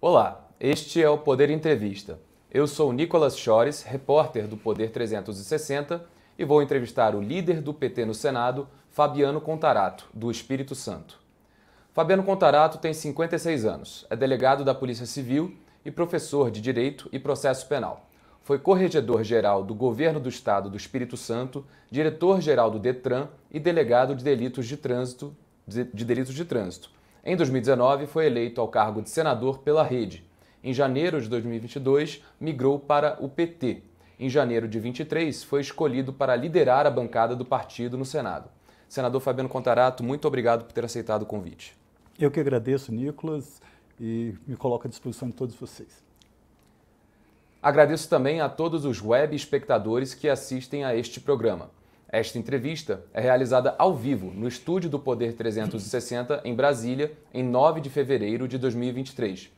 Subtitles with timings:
[0.00, 2.20] Olá, este é o Poder Entrevista.
[2.52, 6.06] Eu sou Nicolas Chores, repórter do Poder 360,
[6.38, 11.18] e vou entrevistar o líder do PT no Senado, Fabiano Contarato, do Espírito Santo.
[11.92, 17.18] Fabiano Contarato tem 56 anos, é delegado da Polícia Civil e professor de Direito e
[17.18, 18.08] Processo Penal.
[18.44, 24.22] Foi corregedor-geral do Governo do Estado do Espírito Santo, diretor-geral do Detran e delegado de
[24.22, 25.36] delitos de trânsito,
[25.66, 26.97] de delitos de trânsito.
[27.28, 30.24] Em 2019, foi eleito ao cargo de senador pela Rede.
[30.64, 33.82] Em janeiro de 2022, migrou para o PT.
[34.18, 38.48] Em janeiro de 23, foi escolhido para liderar a bancada do partido no Senado.
[38.88, 41.76] Senador Fabiano Contarato, muito obrigado por ter aceitado o convite.
[42.18, 43.60] Eu que agradeço, Nicolas,
[44.00, 46.02] e me coloco à disposição de todos vocês.
[47.62, 51.68] Agradeço também a todos os web espectadores que assistem a este programa.
[52.10, 57.82] Esta entrevista é realizada ao vivo no estúdio do Poder 360 em Brasília, em 9
[57.82, 59.50] de fevereiro de 2023.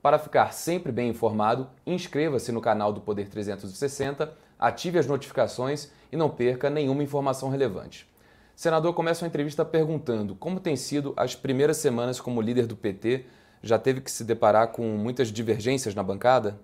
[0.00, 6.16] Para ficar sempre bem informado, inscreva-se no canal do Poder 360, ative as notificações e
[6.16, 8.08] não perca nenhuma informação relevante.
[8.54, 13.24] Senador começa a entrevista perguntando como tem sido as primeiras semanas como líder do PT.
[13.60, 16.56] Já teve que se deparar com muitas divergências na bancada?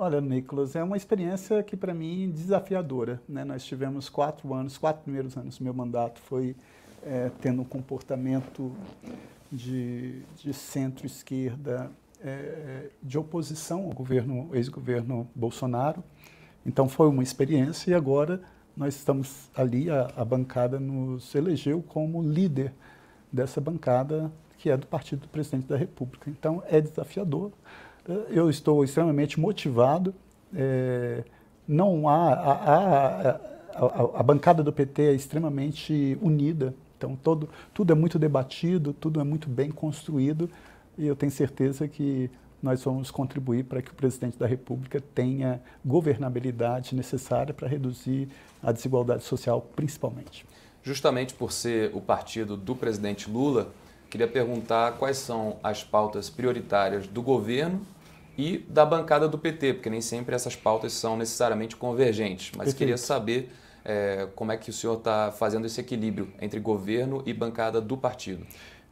[0.00, 3.20] Olha, Nicolas, é uma experiência que para mim desafiadora.
[3.28, 3.44] Né?
[3.44, 6.54] Nós tivemos quatro anos, quatro primeiros anos do meu mandato foi
[7.04, 8.70] é, tendo um comportamento
[9.50, 11.90] de, de centro-esquerda,
[12.22, 16.04] é, de oposição ao governo, ex-governo Bolsonaro.
[16.64, 18.40] Então foi uma experiência e agora
[18.76, 22.72] nós estamos ali, a, a bancada nos elegeu como líder
[23.32, 26.30] dessa bancada que é do partido do presidente da República.
[26.30, 27.50] Então é desafiador
[28.30, 30.14] eu estou extremamente motivado.
[30.54, 31.22] É,
[31.66, 36.74] não há, a, a, a, a, bancada do PT é extremamente unida.
[36.96, 40.50] Então todo, tudo é muito debatido, tudo é muito bem construído
[40.96, 45.60] e eu tenho certeza que nós vamos contribuir para que o presidente da República tenha
[45.84, 48.28] governabilidade necessária para reduzir
[48.60, 50.44] a desigualdade social, principalmente.
[50.82, 53.68] Justamente por ser o partido do presidente Lula,
[54.10, 57.80] queria perguntar quais são as pautas prioritárias do governo
[58.38, 62.52] e da bancada do PT, porque nem sempre essas pautas são necessariamente convergentes.
[62.52, 62.78] Mas Perfeito.
[62.78, 63.50] queria saber
[63.84, 67.96] é, como é que o senhor está fazendo esse equilíbrio entre governo e bancada do
[67.96, 68.46] partido.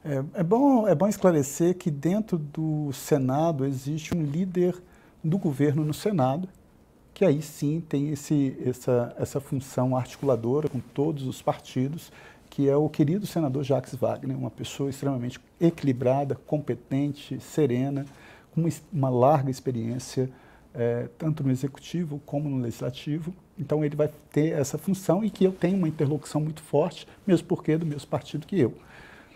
[0.04, 4.74] É, é, bom, é bom esclarecer que dentro do Senado existe um líder
[5.22, 6.48] do governo no Senado,
[7.14, 12.10] que aí sim tem esse, essa, essa função articuladora com todos os partidos,
[12.50, 18.06] que é o querido senador Jacques Wagner, uma pessoa extremamente equilibrada, competente, serena,
[18.56, 20.30] uma, uma larga experiência,
[20.74, 23.34] é, tanto no executivo como no legislativo.
[23.58, 27.46] Então, ele vai ter essa função e que eu tenho uma interlocução muito forte, mesmo
[27.46, 28.74] porque é do mesmo partido que eu.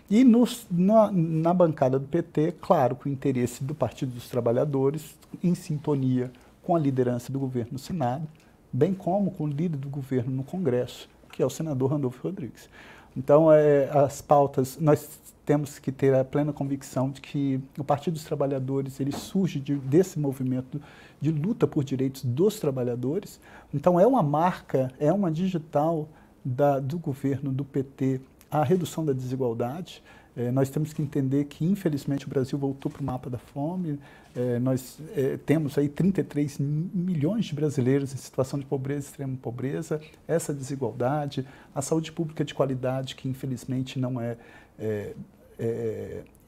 [0.09, 5.15] E nos, na, na, bancada do PT, claro, com o interesse do Partido dos Trabalhadores,
[5.41, 6.29] em sintonia
[6.61, 8.27] com a liderança do governo no Senado,
[8.73, 12.69] bem como com o líder do governo no Congresso, que é o senador Randolfo Rodrigues.
[13.15, 18.13] Então, é, as pautas, nós temos que ter a plena convicção de que o Partido
[18.13, 20.81] dos Trabalhadores ele surge de, desse movimento
[21.19, 23.39] de luta por direitos dos trabalhadores.
[23.73, 26.07] Então, é uma marca, é uma digital
[26.43, 30.01] da, do governo, do PT, a redução da desigualdade.
[30.35, 33.99] É, nós temos que entender que, infelizmente, o Brasil voltou para o mapa da fome.
[34.35, 40.01] É, nós é, temos aí 33 milhões de brasileiros em situação de pobreza, extrema pobreza,
[40.27, 44.37] essa desigualdade, a saúde pública de qualidade, que infelizmente não é,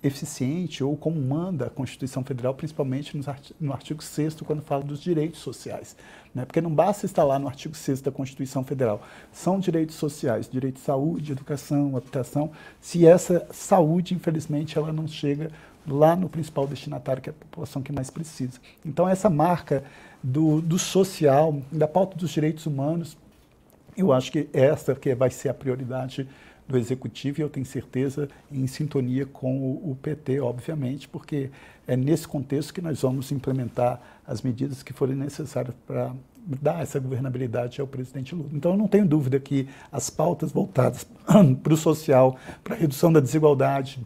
[0.04, 3.18] eficiente ou como manda a Constituição Federal, principalmente
[3.60, 5.96] no artigo 6 quando fala dos direitos sociais.
[6.36, 6.44] Né?
[6.46, 9.02] Porque não basta estar lá no artigo 6 da Constituição Federal.
[9.32, 15.50] São direitos sociais, direito de saúde, educação, habitação, se essa saúde, infelizmente, ela não chega
[15.88, 18.60] lá no principal destinatário, que é a população que mais precisa.
[18.86, 19.84] Então, essa marca
[20.22, 23.18] do, do social, da pauta dos direitos humanos,
[23.96, 26.28] eu acho que essa que vai ser a prioridade
[26.74, 31.52] do Executivo e eu tenho certeza em sintonia com o, o, PT, obviamente, porque
[31.88, 36.12] é nesse contexto que nós vamos implementar as medidas que forem necessárias para
[36.46, 38.50] dar essa governabilidade ao presidente Lula.
[38.52, 41.06] Então, eu não tenho dúvida que as pautas voltadas
[41.62, 44.00] para o social, para a redução da desigualdade,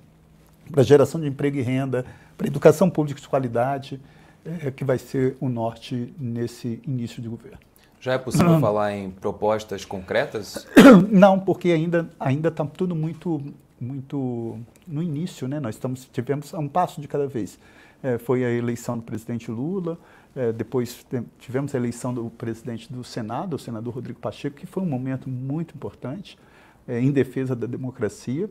[0.70, 2.06] para a geração de emprego e renda,
[2.38, 4.00] para a educação pública de qualidade,
[4.46, 7.60] é, que vai ser o norte nesse início de governo.
[8.08, 8.62] Já é possível uhum.
[8.62, 10.66] falar em propostas concretas?
[11.12, 13.42] Não, porque ainda ainda está tudo muito
[13.78, 14.58] muito
[14.88, 15.60] no início, né?
[15.60, 17.60] Nós estamos tivemos um passo de cada vez.
[18.02, 19.98] É, foi a eleição do presidente Lula,
[20.34, 21.06] é, depois
[21.38, 25.30] tivemos a eleição do presidente do Senado, o senador Rodrigo Pacheco, que foi um momento
[25.30, 26.40] muito importante
[26.88, 28.50] é, em defesa da democracia.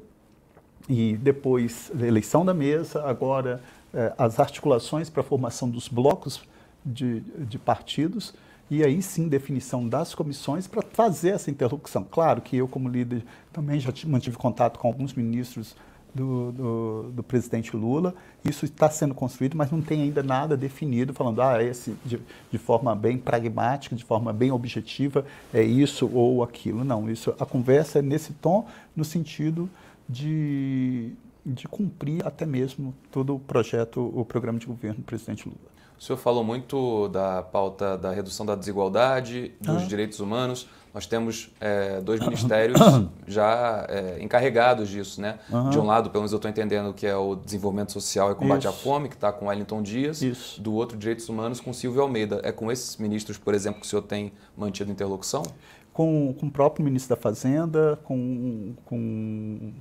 [0.87, 3.63] E depois a eleição da mesa, agora
[3.95, 6.43] eh, as articulações para a formação dos blocos
[6.85, 8.35] de, de partidos
[8.71, 12.05] e aí sim definição das comissões para fazer essa interlocução.
[12.11, 15.77] Claro que eu, como líder, também já mantive contato com alguns ministros
[16.17, 18.15] do, do, do, presidente Lula.
[18.45, 22.19] Isso está sendo construído, mas não tem ainda nada definido, falando, ah, esse de,
[22.51, 26.83] de, forma bem pragmática, de forma bem objetiva, é isso ou aquilo.
[26.85, 28.67] Não, isso, a conversa é nesse tom,
[28.97, 29.69] no sentido
[30.09, 31.13] de,
[31.45, 35.76] de cumprir até mesmo todo o projeto, o programa de governo do presidente Lula.
[35.99, 39.87] O senhor falou muito da pauta da redução da desigualdade, dos ah.
[39.87, 40.69] direitos humanos.
[40.97, 42.81] Nós temos é, dois ministérios
[43.27, 45.39] já é, encarregados disso, né?
[45.51, 45.69] Uhum.
[45.69, 48.63] De um lado, pelo menos eu estou entendendo que é o desenvolvimento social e combate
[48.63, 48.69] Isso.
[48.69, 50.23] à fome, que está com Wellington Dias.
[50.23, 50.59] Isso.
[50.59, 52.41] Do outro, direitos humanos, com Silvio Almeida.
[52.43, 55.43] É com esses ministros, por exemplo, que o senhor tem mantido interlocução?
[55.93, 59.73] Com, com o próprio ministro da Fazenda, com, com,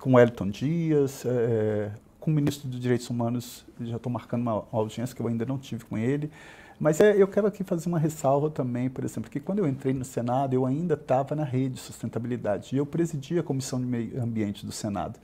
[0.00, 1.90] com Wellington Dias, é,
[2.22, 5.58] com o ministro dos Direitos Humanos, já estou marcando uma audiência que eu ainda não
[5.58, 6.30] tive com ele.
[6.78, 9.92] Mas é, eu quero aqui fazer uma ressalva também, por exemplo, que quando eu entrei
[9.92, 13.86] no Senado, eu ainda estava na rede de sustentabilidade e eu presidia a Comissão de
[13.86, 15.18] Meio Ambiente do Senado,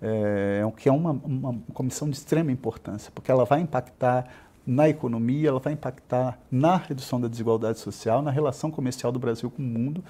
[0.00, 4.26] é, que é uma, uma comissão de extrema importância, porque ela vai impactar
[4.66, 9.50] na economia, ela vai impactar na redução da desigualdade social, na relação comercial do Brasil
[9.50, 10.02] com o mundo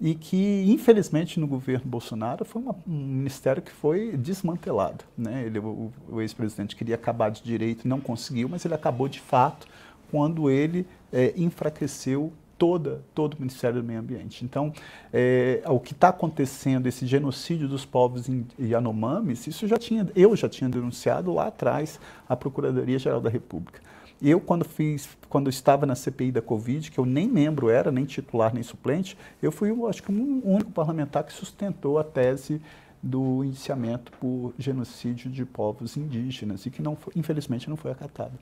[0.00, 5.04] e que, infelizmente, no governo Bolsonaro foi uma, um ministério que foi desmantelado.
[5.16, 5.44] Né?
[5.46, 9.66] Ele, o, o ex-presidente queria acabar de direito, não conseguiu, mas ele acabou de fato
[10.10, 14.44] quando ele é, enfraqueceu toda, todo o Ministério do Meio Ambiente.
[14.44, 14.72] Então,
[15.12, 18.26] é, o que está acontecendo, esse genocídio dos povos
[18.58, 21.98] Yanomamis, isso já tinha, eu já tinha denunciado lá atrás
[22.28, 23.80] à Procuradoria-Geral da República.
[24.22, 28.04] Eu, quando fiz, quando estava na CPI da Covid, que eu nem membro era, nem
[28.04, 32.60] titular, nem suplente, eu fui, acho que, um único parlamentar que sustentou a tese
[33.04, 38.32] do indiciamento por genocídio de povos indígenas e que não foi, infelizmente não foi acatado.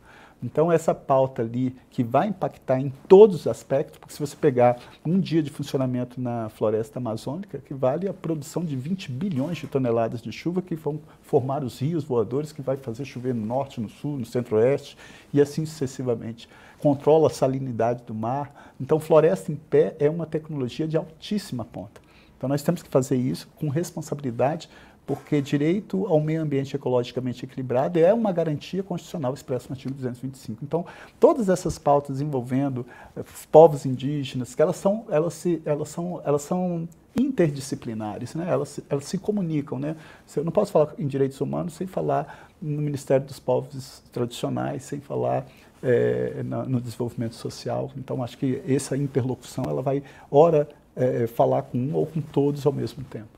[0.40, 4.78] Então essa pauta ali que vai impactar em todos os aspectos, porque se você pegar
[5.04, 9.66] um dia de funcionamento na floresta amazônica, que vale a produção de 20 bilhões de
[9.66, 13.80] toneladas de chuva que vão formar os rios voadores que vai fazer chover no norte,
[13.80, 14.96] no sul, no centro-oeste
[15.32, 16.48] e assim sucessivamente.
[16.78, 18.72] Controla a salinidade do mar.
[18.80, 22.00] Então floresta em pé é uma tecnologia de altíssima ponta.
[22.42, 24.68] Então nós temos que fazer isso com responsabilidade,
[25.06, 30.58] porque direito ao meio ambiente ecologicamente equilibrado é uma garantia constitucional expressa no artigo 225.
[30.64, 30.84] Então,
[31.20, 32.84] todas essas pautas envolvendo
[33.16, 33.22] eh,
[33.52, 38.48] povos indígenas, que elas são, elas se, elas são, elas são interdisciplinares, né?
[38.50, 39.78] elas, elas se comunicam.
[39.78, 39.94] Né?
[40.34, 45.00] Eu não posso falar em direitos humanos sem falar no Ministério dos Povos Tradicionais, sem
[45.00, 45.46] falar
[45.80, 47.92] é, no, no desenvolvimento social.
[47.96, 52.66] Então, acho que essa interlocução ela vai, ora, é, falar com um ou com todos
[52.66, 53.28] ao mesmo tempo.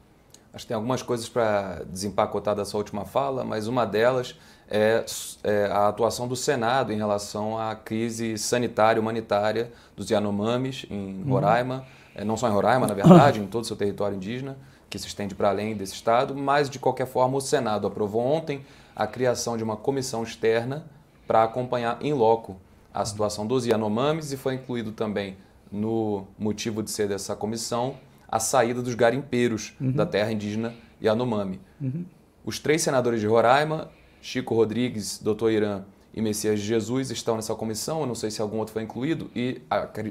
[0.53, 4.37] Acho que tem algumas coisas para desempacotar da sua última fala, mas uma delas
[4.69, 5.05] é,
[5.43, 11.31] é, a atuação do Senado em relação à crise sanitária humanitária dos Yanomamis em uhum.
[11.31, 11.85] Roraima,
[12.15, 14.57] é, não só em Roraima, na verdade, em todo o seu território indígena,
[14.89, 18.65] que se estende para além desse estado, mas de qualquer forma o Senado aprovou ontem
[18.95, 20.85] a criação de uma comissão externa
[21.27, 22.57] para acompanhar em loco
[22.93, 25.37] a situação dos Yanomamis e foi incluído também
[25.71, 27.97] no motivo de ser dessa comissão
[28.29, 29.93] a saída dos garimpeiros uhum.
[29.93, 31.61] da terra indígena Yanomami.
[31.81, 32.05] Uhum.
[32.45, 33.91] Os três senadores de Roraima,
[34.21, 38.01] Chico Rodrigues, Doutor Irã e Messias de Jesus, estão nessa comissão.
[38.01, 39.63] Eu não sei se algum outro foi incluído e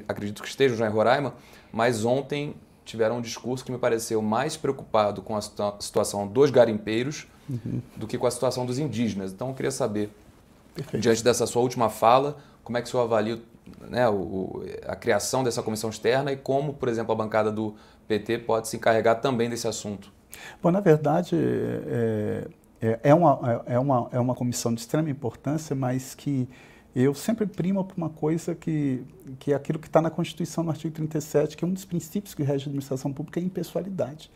[0.07, 1.33] acredito que estejam já em Roraima,
[1.71, 2.55] mas ontem
[2.85, 7.81] tiveram um discurso que me pareceu mais preocupado com a situação dos garimpeiros uhum.
[7.95, 9.31] do que com a situação dos indígenas.
[9.31, 10.09] Então eu queria saber,
[10.75, 11.01] Perfeito.
[11.01, 13.41] diante dessa sua última fala, como é que o senhor avalia
[13.89, 17.75] né, o, a criação dessa comissão externa e como, por exemplo, a bancada do
[18.07, 20.11] PT pode se encarregar também desse assunto?
[20.61, 22.47] Bom, na verdade, é,
[22.81, 26.47] é, é uma, é, uma, é uma comissão de extrema importância, mas que
[26.95, 29.03] eu sempre primo para uma coisa que,
[29.39, 32.35] que é aquilo que está na Constituição, no artigo 37, que é um dos princípios
[32.35, 34.29] que rege a administração pública, é a impessoalidade.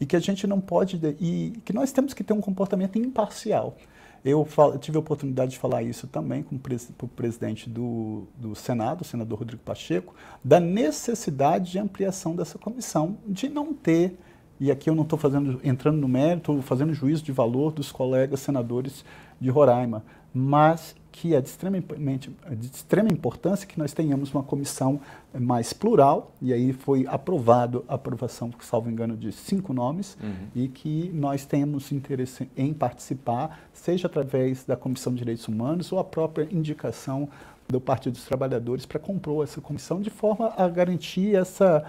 [0.00, 3.76] E que a gente não pode, e que nós temos que ter um comportamento imparcial.
[4.24, 4.46] Eu
[4.78, 9.38] tive a oportunidade de falar isso também com o presidente do, do Senado, o senador
[9.38, 14.18] Rodrigo Pacheco, da necessidade de ampliação dessa comissão, de não ter,
[14.60, 15.18] e aqui eu não estou
[15.64, 19.06] entrando no mérito, fazendo juízo de valor dos colegas senadores
[19.40, 25.00] de Roraima, mas que é de, extremamente, de extrema importância que nós tenhamos uma comissão
[25.38, 30.48] mais plural, e aí foi aprovado a aprovação, salvo engano, de cinco nomes, uhum.
[30.54, 35.98] e que nós temos interesse em participar, seja através da Comissão de Direitos Humanos ou
[35.98, 37.28] a própria indicação
[37.70, 41.84] do Partido dos Trabalhadores para compor essa comissão de forma a garantir essa,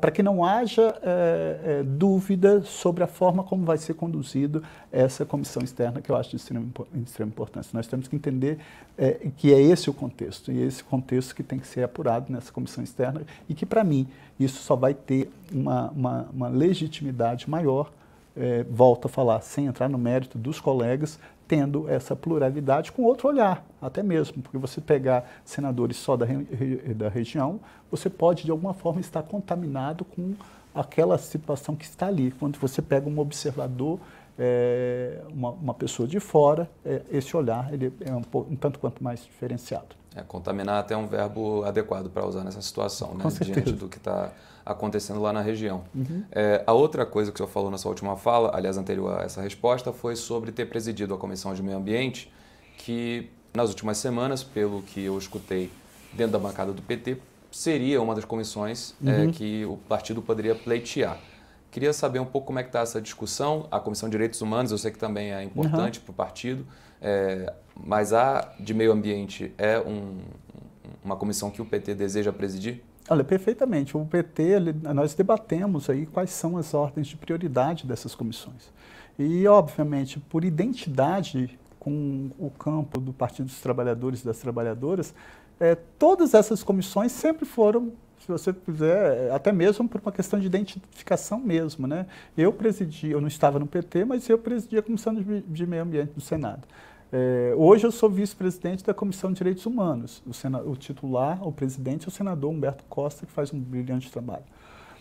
[0.00, 5.24] para que não haja é, é, dúvida sobre a forma como vai ser conduzido essa
[5.24, 7.70] comissão externa, que eu acho de extrema, de extrema importância.
[7.72, 8.58] Nós temos que entender
[8.98, 12.32] é, que é esse o contexto, e é esse contexto que tem que ser apurado
[12.32, 17.48] nessa comissão externa, e que, para mim, isso só vai ter uma, uma, uma legitimidade
[17.48, 17.90] maior
[18.36, 21.18] é, volto a falar, sem entrar no mérito dos colegas,
[21.52, 26.24] tendo essa pluralidade com outro olhar, até mesmo, porque você pegar senadores só da,
[26.96, 30.32] da região, você pode de alguma forma estar contaminado com
[30.74, 32.30] aquela situação que está ali.
[32.40, 34.00] Quando você pega um observador,
[34.38, 39.04] é, uma, uma, pessoa de fora, é, esse olhar ele é um, um tanto quanto
[39.04, 40.01] mais diferenciado.
[40.14, 43.24] É, contaminar até é um verbo adequado para usar nessa situação, né?
[43.40, 44.30] diante do que está
[44.64, 45.84] acontecendo lá na região.
[45.94, 46.24] Uhum.
[46.30, 49.22] É, a outra coisa que o senhor falou na sua última fala, aliás, anterior a
[49.24, 52.32] essa resposta, foi sobre ter presidido a Comissão de Meio Ambiente,
[52.78, 55.70] que nas últimas semanas, pelo que eu escutei
[56.12, 57.18] dentro da bancada do PT,
[57.50, 59.28] seria uma das comissões é, uhum.
[59.28, 61.18] é, que o partido poderia pleitear.
[61.70, 63.66] Queria saber um pouco como é que está essa discussão.
[63.70, 66.04] A Comissão de Direitos Humanos, eu sei que também é importante uhum.
[66.04, 66.66] para o partido.
[67.00, 70.18] É, mas a de meio ambiente é um,
[71.04, 72.82] uma comissão que o PT deseja presidir?
[73.08, 73.96] Olha, perfeitamente.
[73.96, 78.70] O PT, ele, nós debatemos aí quais são as ordens de prioridade dessas comissões.
[79.18, 85.12] E, obviamente, por identidade com o campo do Partido dos Trabalhadores e das Trabalhadoras,
[85.58, 90.46] é, todas essas comissões sempre foram, se você quiser, até mesmo por uma questão de
[90.46, 91.86] identificação mesmo.
[91.86, 92.06] Né?
[92.36, 95.82] Eu presidi, eu não estava no PT, mas eu presidi a Comissão de, de Meio
[95.82, 96.62] Ambiente do Senado.
[97.12, 100.22] É, hoje eu sou vice-presidente da Comissão de Direitos Humanos.
[100.26, 104.10] O, sena, o, titular, o presidente, é o senador Humberto Costa, que faz um brilhante
[104.10, 104.44] trabalho.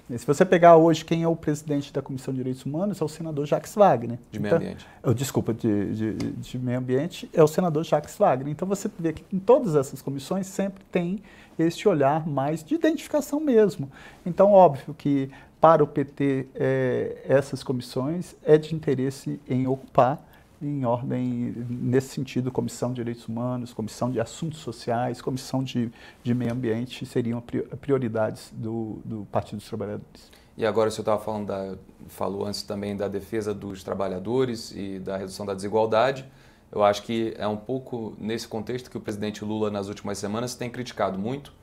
[0.09, 3.05] E se você pegar hoje quem é o presidente da Comissão de Direitos Humanos, é
[3.05, 4.19] o senador Jacques Wagner.
[4.29, 4.87] De Meio então, Ambiente.
[5.01, 8.51] Eu, desculpa, de, de, de, Meio Ambiente, é o senador Jacques Wagner.
[8.51, 11.23] Então você vê que em todas essas comissões sempre tem
[11.57, 13.89] esse olhar mais de identificação mesmo.
[14.25, 15.29] Então, óbvio que
[15.61, 20.21] para o PT, é, essas comissões é de interesse em ocupar
[20.61, 25.91] em ordem, nesse sentido, Comissão de Direitos Humanos, Comissão de Assuntos Sociais, Comissão de,
[26.23, 27.43] de Meio Ambiente seriam
[27.81, 30.31] prioridades do, do Partido dos Trabalhadores.
[30.55, 31.75] E agora o senhor estava falando da,
[32.07, 36.25] falou antes também da defesa dos trabalhadores e da redução da desigualdade.
[36.71, 40.53] Eu acho que é um pouco nesse contexto que o presidente Lula, nas últimas semanas,
[40.53, 41.53] tem criticado muito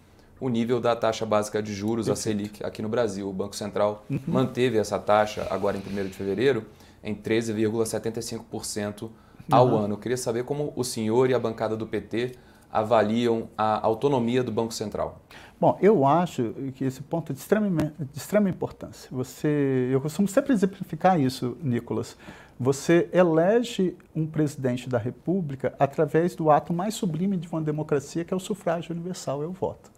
[0.40, 3.28] o nível da taxa básica de juros, a Selic, aqui no Brasil.
[3.28, 4.20] O Banco Central uhum.
[4.26, 6.66] manteve essa taxa agora em 1 de fevereiro
[7.02, 9.10] em 13,75%
[9.50, 9.76] ao uhum.
[9.76, 9.94] ano.
[9.94, 12.36] Eu queria saber como o senhor e a bancada do PT
[12.70, 15.20] avaliam a autonomia do Banco Central.
[15.60, 19.08] Bom, eu acho que esse ponto é de extrema, de extrema importância.
[19.10, 22.16] Você, eu costumo sempre exemplificar isso, Nicolas.
[22.60, 28.32] Você elege um presidente da República através do ato mais sublime de uma democracia, que
[28.32, 29.90] é o sufrágio universal, é o voto.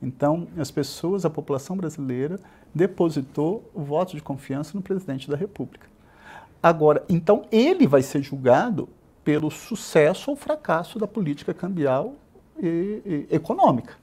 [0.00, 2.38] Então, as pessoas, a população brasileira,
[2.74, 5.86] depositou o voto de confiança no presidente da República.
[6.62, 8.88] Agora, então ele vai ser julgado
[9.24, 12.14] pelo sucesso ou fracasso da política cambial
[12.58, 13.94] e, e econômica.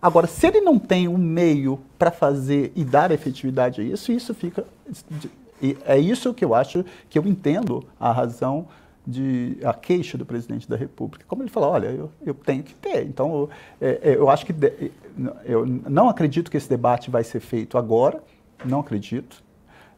[0.00, 4.34] Agora, se ele não tem um meio para fazer e dar efetividade a isso, isso
[4.34, 4.64] fica.
[5.86, 8.66] É isso que eu acho, que eu entendo a razão
[9.06, 11.24] de a queixa do presidente da República.
[11.26, 13.04] Como ele falou, olha, eu, eu tenho que ter.
[13.04, 14.90] Então, eu, é, é eu acho que de,
[15.44, 18.22] eu não acredito que esse debate vai ser feito agora,
[18.64, 19.41] não acredito.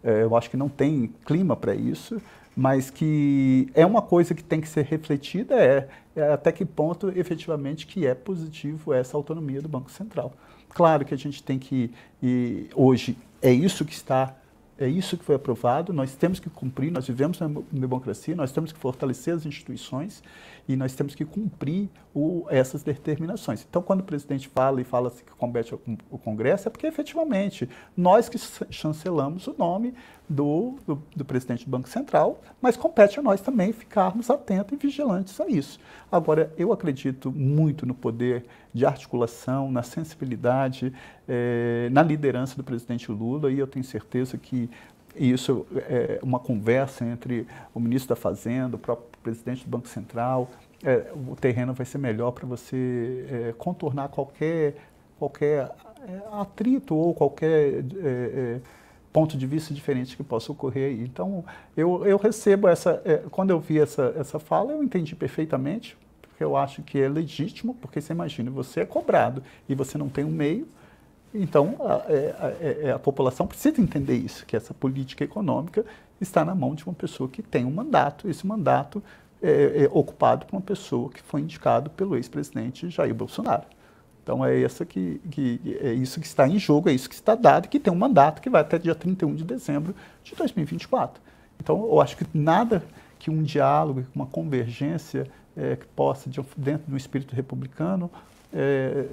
[0.05, 2.21] É, eu acho que não tem clima para isso,
[2.55, 7.09] mas que é uma coisa que tem que ser refletida, é, é, até que ponto
[7.17, 10.33] efetivamente que é positivo essa autonomia do Banco Central.
[10.69, 11.91] Claro que a gente tem que,
[12.23, 14.37] e hoje é isso que está
[14.79, 18.73] é isso que foi aprovado, nós temos que cumprir, nós vivemos na democracia, nós temos
[18.73, 20.23] que fortalecer as instituições
[20.67, 23.65] e nós temos que cumprir o, essas determinações.
[23.69, 25.75] Então, quando o presidente fala e fala que compete
[26.11, 28.39] o Congresso, é porque efetivamente nós que
[28.71, 29.95] chancelamos o nome
[30.29, 34.77] do, do, do, presidente do Banco Central, mas compete a nós também ficarmos atentos e
[34.77, 35.79] vigilantes a isso.
[36.11, 40.93] Agora, eu acredito muito no poder de articulação, na sensibilidade,
[41.29, 44.71] eh, na liderança do presidente Lula, e eu tenho certeza que
[45.15, 50.51] isso é uma conversa entre o ministro da Fazenda, o próprio presidente do Banco Central,
[50.83, 54.75] é, o terreno vai ser melhor para você contornar qualquer,
[55.19, 55.71] qualquer
[56.33, 57.85] atrito ou qualquer
[59.15, 61.05] ponto de vista diferente que possa ocorrer aí.
[61.05, 61.43] Então,
[61.77, 66.57] eu, eu recebo essa, quando eu vi essa, essa fala, eu entendi perfeitamente, porque eu
[66.57, 70.31] acho que é legítimo, porque você imagina, você é cobrado e você não tem um
[70.31, 70.69] meio,
[71.35, 75.85] então, a, a, a, a, população precisa entender isso, que essa política econômica
[76.21, 78.29] está na mão de uma pessoa que tem um mandato.
[78.29, 79.03] Esse mandato
[79.43, 83.65] é, é, ocupado por uma pessoa que foi indicado pelo ex-presidente Jair Bolsonaro.
[84.25, 87.35] Então é, essa que, que, é isso que está em jogo, é isso que está
[87.35, 91.23] dado, que tem um mandato que vai até dia 31 de dezembro de 2024.
[91.61, 92.83] Então eu acho que nada
[93.19, 98.11] que um diálogo, uma convergência é, que possa, de, dentro do espírito republicano,
[98.53, 99.07] é,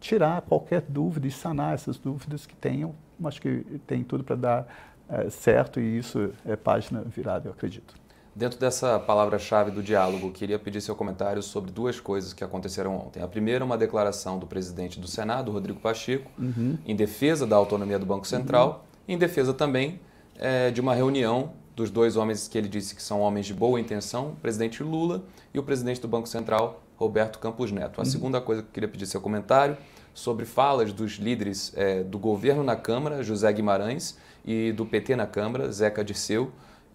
[0.00, 2.94] tirar qualquer dúvida e sanar essas dúvidas que tenham.
[3.24, 4.66] Acho que tem tudo para dar
[5.08, 7.94] é, certo e isso é página virada, eu acredito.
[8.34, 13.22] Dentro dessa palavra-chave do diálogo, queria pedir seu comentário sobre duas coisas que aconteceram ontem.
[13.22, 16.78] A primeira, uma declaração do presidente do Senado, Rodrigo Pacheco, uhum.
[16.86, 19.14] em defesa da autonomia do Banco Central, uhum.
[19.14, 20.00] em defesa também
[20.38, 23.78] é, de uma reunião dos dois homens que ele disse que são homens de boa
[23.78, 25.22] intenção, o presidente Lula
[25.52, 28.00] e o presidente do Banco Central, Roberto Campos Neto.
[28.00, 28.10] A uhum.
[28.10, 29.76] segunda coisa que eu queria pedir seu comentário
[30.14, 35.26] sobre falas dos líderes é, do governo na Câmara, José Guimarães, e do PT na
[35.26, 36.50] Câmara, Zeca Dirceu,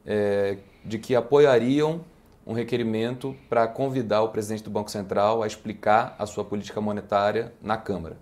[0.05, 2.01] é, de que apoiariam
[2.45, 7.53] um requerimento para convidar o presidente do Banco Central a explicar a sua política monetária
[7.61, 8.15] na Câmara.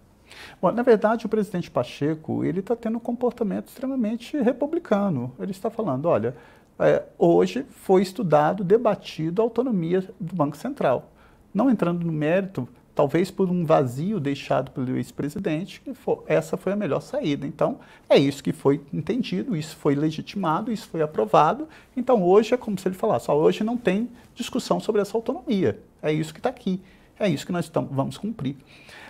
[0.60, 5.31] Bom, na verdade, o presidente Pacheco ele está tendo um comportamento extremamente republicano.
[5.39, 6.36] Ele está falando, olha,
[6.79, 11.12] é, hoje foi estudado, debatido a autonomia do Banco Central.
[11.53, 15.81] Não entrando no mérito, talvez por um vazio deixado pelo ex-presidente,
[16.25, 17.45] essa foi a melhor saída.
[17.45, 17.77] Então,
[18.09, 21.67] é isso que foi entendido, isso foi legitimado, isso foi aprovado.
[21.95, 25.77] Então, hoje é como se ele falasse, hoje não tem discussão sobre essa autonomia.
[26.01, 26.81] É isso que está aqui.
[27.19, 28.55] É isso que nós vamos cumprir.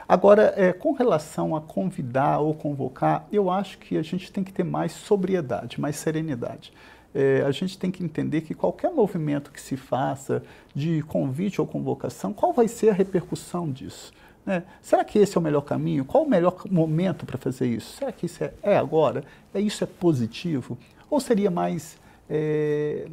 [0.08, 4.54] Agora, é, com relação a convidar ou convocar, eu acho que a gente tem que
[4.54, 6.72] ter mais sobriedade, mais serenidade
[7.16, 10.44] é, a gente tem que entender que qualquer movimento que se faça
[10.76, 14.12] de convite ou convocação, qual vai ser a repercussão disso?
[14.46, 14.64] Né?
[14.82, 16.04] Será que esse é o melhor caminho?
[16.04, 17.96] Qual o melhor momento para fazer isso?
[17.96, 19.24] Será que isso é, é, agora?
[19.54, 20.78] É isso é positivo?
[21.10, 21.98] Ou seria mais
[22.30, 23.08] é,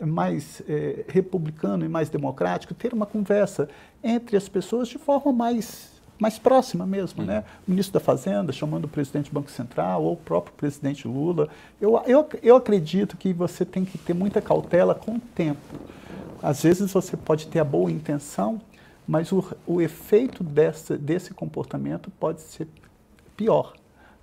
[0.00, 3.68] mais é, republicano e mais democrático ter uma conversa
[4.04, 7.44] entre as pessoas de forma mais mais próxima mesmo, né?
[7.66, 11.48] O ministro da Fazenda chamando o presidente do Banco Central ou o próprio presidente Lula.
[11.80, 15.60] Eu, eu, eu acredito que você tem que ter muita cautela com o tempo.
[16.42, 18.60] Às vezes você pode ter a boa intenção,
[19.06, 22.68] mas o, o efeito dessa, desse comportamento pode ser
[23.36, 23.74] pior,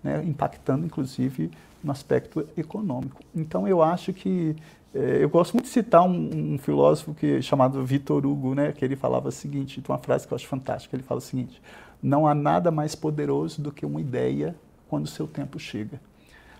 [0.06, 0.24] né?
[0.24, 1.50] impactando inclusive
[1.84, 3.22] no aspecto econômico.
[3.36, 4.56] Então eu acho que
[4.94, 8.86] é, eu gosto muito de citar um, um, filósofo que chamado Vitor Hugo, né, que
[8.86, 11.62] ele falava o seguinte, uma frase que eu acho fantástica, ele fala o seguinte:
[12.02, 14.56] não há nada mais poderoso do que uma ideia
[14.88, 16.00] quando o seu tempo chega.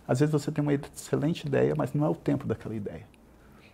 [0.08, 3.08] Às vezes você tem uma excelente ideia, mas não é o tempo daquela ideia.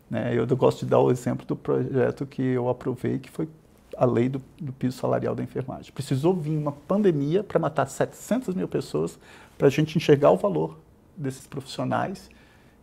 [0.09, 0.37] Né?
[0.37, 3.47] Eu gosto de dar o exemplo do projeto que eu aprovei, que foi
[3.97, 5.91] a lei do, do piso salarial da enfermagem.
[5.91, 9.19] Precisou vir uma pandemia para matar 700 mil pessoas
[9.57, 10.77] para a gente enxergar o valor
[11.15, 12.29] desses profissionais.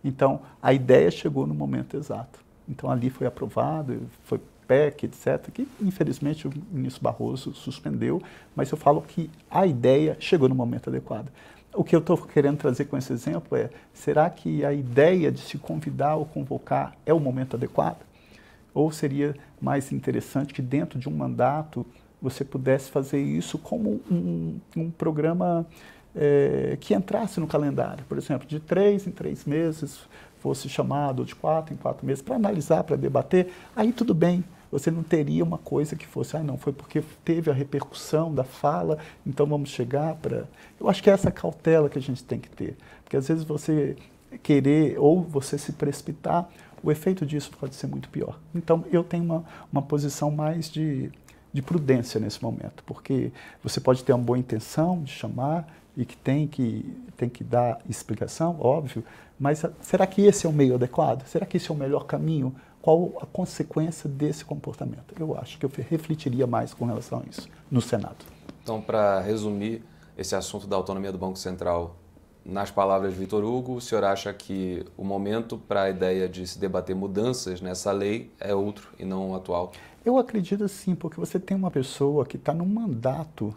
[0.05, 2.39] Então, a ideia chegou no momento exato.
[2.69, 8.23] Então, ali foi aprovado, foi PEC, etc., que infelizmente o ministro Barroso suspendeu,
[8.55, 11.29] mas eu falo que a ideia chegou no momento adequado.
[11.75, 15.41] O que eu estou querendo trazer com esse exemplo é: será que a ideia de
[15.41, 17.99] se convidar ou convocar é o momento adequado?
[18.79, 21.85] Ou seria mais interessante que dentro de um mandato
[22.23, 25.67] você pudesse fazer isso como um, um programa
[26.15, 28.05] é, que entrasse no calendário?
[28.05, 29.99] Por exemplo, de três em três meses
[30.39, 34.93] fosse chamado, de quatro em quatro meses, para analisar, para debater, aí tudo bem você
[34.93, 38.99] não teria uma coisa que fosse, ah, não, foi porque teve a repercussão da fala,
[39.27, 40.45] então vamos chegar para.
[40.79, 42.77] Eu acho que é essa cautela que a gente tem que ter.
[43.03, 43.97] Porque às vezes você
[44.43, 46.49] querer ou você se precipitar,
[46.83, 48.39] o efeito disso pode ser muito pior.
[48.55, 51.11] Então eu tenho uma, uma posição mais de,
[51.53, 56.17] de prudência nesse momento, porque você pode ter uma boa intenção de chamar e que
[56.17, 56.85] tem que,
[57.17, 59.05] tem que dar explicação, óbvio,
[59.39, 61.27] mas será que esse é o meio adequado?
[61.27, 62.55] Será que esse é o melhor caminho?
[62.81, 65.15] qual a consequência desse comportamento.
[65.19, 68.25] Eu acho que eu refletiria mais com relação a isso no Senado.
[68.63, 69.83] Então, para resumir
[70.17, 71.97] esse assunto da autonomia do Banco Central,
[72.49, 76.47] nas palavras de Vitor Hugo, o senhor acha que o momento para a ideia de
[76.47, 79.73] se debater mudanças nessa lei é outro e não o atual?
[80.03, 83.55] Eu acredito sim, porque você tem uma pessoa que está num mandato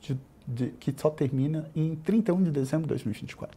[0.00, 0.18] de,
[0.48, 3.54] de, que só termina em 31 de dezembro de 2024.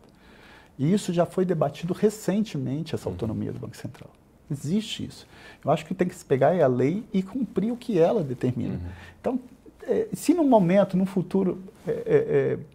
[0.77, 3.13] E isso já foi debatido recentemente, essa uhum.
[3.13, 4.09] autonomia do Banco Central.
[4.51, 5.25] Existe isso.
[5.63, 8.73] Eu acho que tem que se pegar a lei e cumprir o que ela determina.
[8.73, 8.81] Uhum.
[9.21, 9.39] Então,
[9.83, 12.74] é, se num momento, num futuro é, é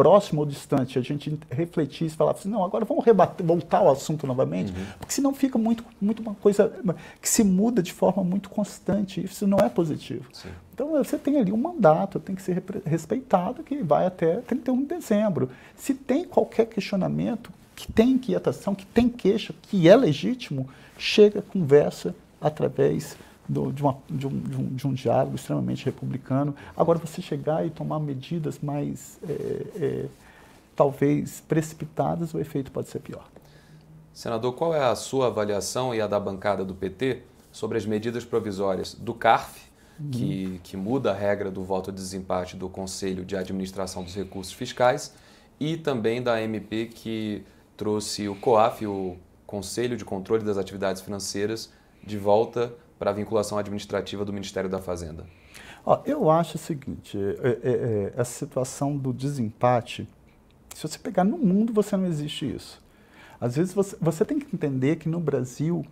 [0.00, 3.92] próximo ou distante, a gente refletisse e falar assim, não, agora vamos rebater, voltar ao
[3.92, 4.86] assunto novamente, uhum.
[4.98, 6.72] porque senão fica muito, muito uma coisa
[7.20, 10.24] que se muda de forma muito constante, isso não é positivo.
[10.32, 10.48] Sim.
[10.72, 14.86] Então você tem ali um mandato, tem que ser respeitado, que vai até 31 de
[14.86, 15.50] dezembro.
[15.76, 22.14] Se tem qualquer questionamento, que tem inquietação, que tem queixa, que é legítimo, chega, conversa
[22.40, 23.18] através
[23.50, 26.54] do, de, uma, de, um, de, um, de, um, diálogo extremamente republicano.
[26.76, 29.32] Agora, você chegar e tomar medidas mais, é,
[29.74, 30.06] é,
[30.76, 33.24] talvez, precipitadas, o efeito pode ser pior.
[34.12, 38.24] Senador, qual é a sua avaliação e a da bancada do PT sobre as medidas
[38.24, 39.60] provisórias do CARF,
[39.98, 40.10] uhum.
[40.10, 44.52] que, que muda a regra do voto de desempate do Conselho de Administração dos Recursos
[44.52, 45.12] Fiscais,
[45.58, 47.44] e também da MP que
[47.76, 51.70] trouxe o COAF, o Conselho de Controle das Atividades Financeiras,
[52.04, 55.24] de volta para a vinculação administrativa do Ministério da Fazenda?
[55.86, 60.06] Ó, eu acho o seguinte, é, é, é, essa situação do desempate,
[60.74, 62.78] se você pegar no mundo, você não existe isso.
[63.40, 65.82] Às vezes você, você tem que entender que no Brasil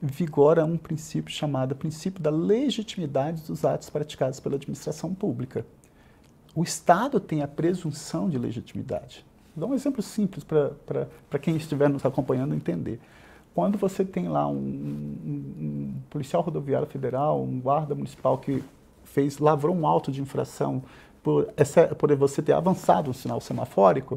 [0.00, 5.64] vigora um princípio chamado princípio da legitimidade dos atos praticados pela administração pública.
[6.54, 9.24] O Estado tem a presunção de legitimidade.
[9.56, 13.00] Dar um exemplo simples para quem estiver nos acompanhando entender.
[13.58, 18.62] Quando você tem lá um, um, um, policial rodoviário federal, um guarda municipal que
[19.02, 20.80] fez, lavrou um auto de infração
[21.24, 21.52] por,
[21.98, 24.16] por você ter avançado um sinal semafórico,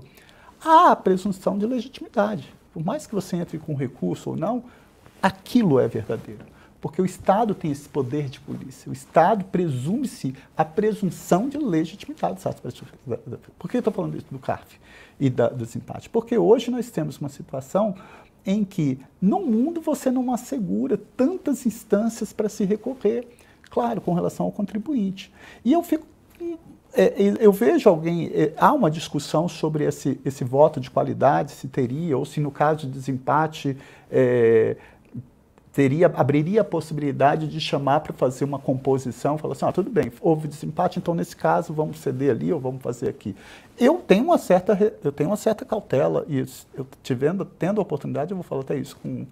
[0.63, 2.54] há a presunção de legitimidade.
[2.71, 4.63] Por mais que você entre com recurso ou não,
[5.23, 6.45] aquilo é verdadeiro.
[6.80, 8.91] Porque o Estado tem esse poder de polícia.
[8.91, 12.39] O Estado presume-se a presunção de legitimidade.
[13.58, 14.80] Por que eu estou falando isso do CARF
[15.19, 16.10] e da, do desempate?
[16.12, 17.95] Porque hoje nós temos uma situação
[18.45, 23.27] em que no mundo você não assegura tantas instâncias para se recorrer,
[23.69, 25.32] claro, com relação ao contribuinte.
[25.63, 26.06] E eu fico
[26.93, 31.69] é, eu vejo alguém, é, há uma discussão sobre esse, esse voto de qualidade, se
[31.69, 33.77] teria, ou se no caso de desempate,
[34.12, 34.75] é,
[35.71, 40.12] teria, abriria a possibilidade de chamar para fazer uma composição, falar assim, ah, tudo bem,
[40.19, 43.36] houve desempate, então nesse caso vamos ceder ali ou vamos fazer aqui.
[43.79, 48.31] Eu tenho uma certa, eu tenho uma certa cautela e eu tivendo, tendo a oportunidade,
[48.31, 49.25] eu vou falar até isso com,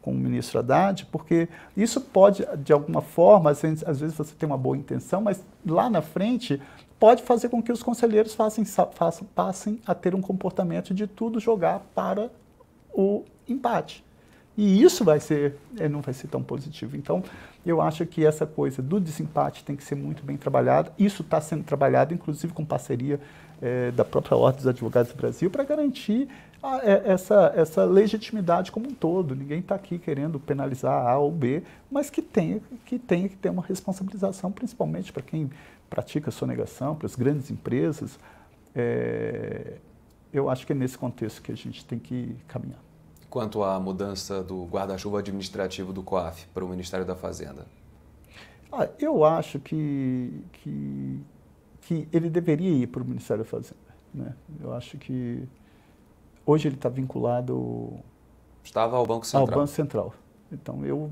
[0.00, 4.34] com o ministro Haddad, porque isso pode, de alguma forma, às vezes, às vezes você
[4.34, 6.60] tem uma boa intenção, mas lá na frente
[6.98, 11.38] pode fazer com que os conselheiros façam, façam, passem a ter um comportamento de tudo
[11.38, 12.30] jogar para
[12.90, 14.02] o empate.
[14.56, 16.96] E isso vai ser, eh, não vai ser tão positivo.
[16.96, 17.22] Então,
[17.66, 20.92] eu acho que essa coisa do desempate tem que ser muito bem trabalhada.
[20.98, 23.18] Isso está sendo trabalhado, inclusive com parceria
[23.60, 26.28] é, da própria Ordem dos Advogados do Brasil, para garantir
[26.62, 29.34] a, é, essa, essa legitimidade como um todo.
[29.34, 33.48] Ninguém está aqui querendo penalizar A ou B, mas que tenha que, tenha que ter
[33.48, 35.50] uma responsabilização, principalmente para quem
[35.90, 38.20] pratica sonegação, para as grandes empresas.
[38.72, 39.78] É,
[40.32, 42.83] eu acho que é nesse contexto que a gente tem que caminhar
[43.34, 47.66] quanto à mudança do guarda-chuva administrativo do COAF para o Ministério da Fazenda?
[48.70, 51.20] Ah, eu acho que, que,
[51.80, 53.74] que ele deveria ir para o Ministério da Fazenda.
[54.14, 54.36] Né?
[54.60, 55.48] Eu acho que
[56.46, 57.98] hoje ele está vinculado...
[58.62, 59.48] Estava ao Banco Central.
[59.48, 60.14] Ao Banco Central.
[60.52, 61.10] Então, eu,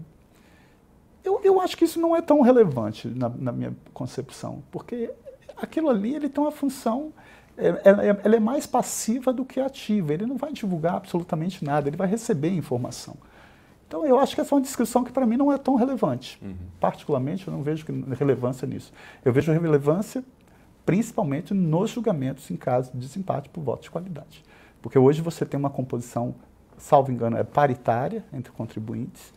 [1.24, 5.12] eu, eu acho que isso não é tão relevante na, na minha concepção, porque
[5.56, 7.12] aquilo ali ele tem uma função
[7.56, 10.12] ela, ela é mais passiva do que ativa.
[10.12, 13.16] Ele não vai divulgar absolutamente nada, ele vai receber informação.
[13.86, 16.38] Então, eu acho que essa é uma descrição que para mim não é tão relevante.
[16.42, 16.54] Uhum.
[16.80, 17.84] Particularmente, eu não vejo
[18.18, 18.92] relevância nisso.
[19.22, 20.24] Eu vejo relevância
[20.86, 24.42] principalmente nos julgamentos em caso de desempate por voto de qualidade.
[24.80, 26.34] Porque hoje você tem uma composição,
[26.78, 29.32] salvo engano, é paritária entre contribuintes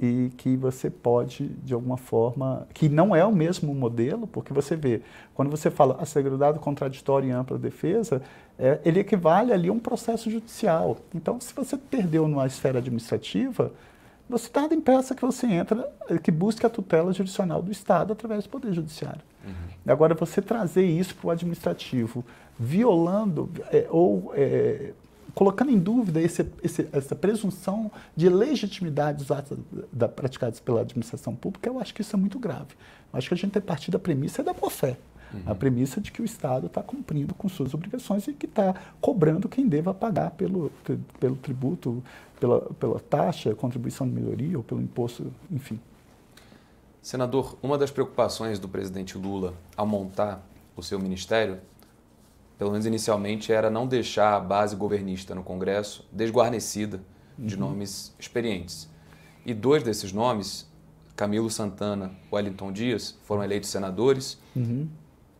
[0.00, 4.74] e que você pode, de alguma forma, que não é o mesmo modelo, porque você
[4.74, 5.02] vê,
[5.34, 8.22] quando você fala assegurado contraditório e ampla defesa,
[8.58, 10.96] é, ele equivale ali a um processo judicial.
[11.14, 13.72] Então, se você perdeu numa esfera administrativa,
[14.26, 18.44] você está em peça que você entra, que busca a tutela judicial do Estado através
[18.44, 19.20] do Poder Judiciário.
[19.44, 19.52] Uhum.
[19.92, 22.24] Agora, você trazer isso para o administrativo,
[22.58, 24.92] violando é, ou é,
[25.34, 29.58] colocando em dúvida esse, esse, essa presunção de legitimidade dos atos
[29.92, 32.74] da, praticados pela administração pública, eu acho que isso é muito grave.
[33.12, 34.96] Eu acho que a gente tem que partir da premissa da boa-fé.
[35.32, 35.42] Uhum.
[35.46, 39.48] A premissa de que o Estado está cumprindo com suas obrigações e que está cobrando
[39.48, 40.72] quem deva pagar pelo,
[41.18, 42.02] pelo tributo,
[42.38, 45.78] pela, pela taxa, contribuição de melhoria ou pelo imposto, enfim.
[47.00, 50.44] Senador, uma das preocupações do presidente Lula ao montar
[50.76, 51.58] o seu ministério
[52.60, 57.00] pelo menos inicialmente, era não deixar a base governista no Congresso desguarnecida
[57.38, 57.60] de uhum.
[57.62, 58.86] nomes experientes.
[59.46, 60.70] E dois desses nomes,
[61.16, 64.86] Camilo Santana e Wellington Dias, foram eleitos senadores, uhum.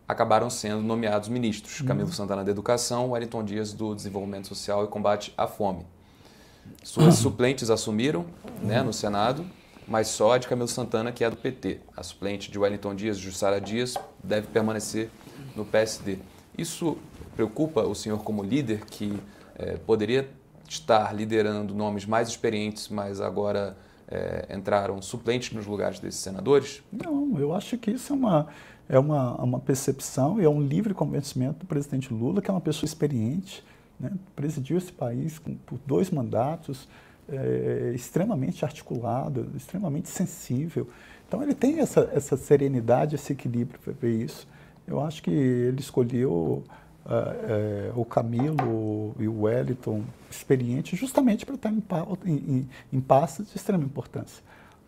[0.07, 1.79] acabaram sendo nomeados ministros.
[1.81, 1.85] Uhum.
[1.85, 5.85] Camilo Santana da Educação, Wellington Dias do Desenvolvimento Social e Combate à Fome.
[6.83, 8.25] Suas suplentes assumiram
[8.63, 9.45] né, no Senado,
[9.87, 11.81] mas só a de Camilo Santana, que é do PT.
[11.95, 15.11] A suplente de Wellington Dias, Jussara Dias, deve permanecer
[15.55, 16.17] no PSD.
[16.57, 16.97] Isso
[17.35, 19.17] preocupa o senhor como líder que
[19.55, 20.29] é, poderia
[20.67, 23.75] estar liderando nomes mais experientes, mas agora
[24.07, 26.81] é, entraram suplentes nos lugares desses senadores?
[26.91, 28.47] Não, eu acho que isso é uma,
[28.87, 32.61] é uma, uma percepção e é um livre convencimento do presidente Lula, que é uma
[32.61, 33.63] pessoa experiente,
[33.99, 36.87] né, presidiu esse país com, por dois mandatos,
[37.29, 40.89] é, extremamente articulado, extremamente sensível.
[41.27, 44.45] Então ele tem essa, essa serenidade, esse equilíbrio para ver isso.
[44.87, 46.63] Eu acho que ele escolheu
[47.05, 53.49] uh, uh, o Camilo e o Wellington experientes justamente para estar em, em, em passos
[53.49, 54.43] de extrema importância.